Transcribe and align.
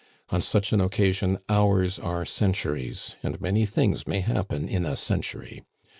On 0.31 0.41
such 0.41 0.73
an 0.73 0.81
occasion 0.81 1.37
hours 1.47 1.99
are 1.99 2.25
centuries, 2.25 3.17
and 3.21 3.39
many 3.39 3.67
things 3.67 4.07
may 4.07 4.21
happen 4.21 4.67
in 4.67 4.83
a 4.83 4.95
century. 4.95 5.61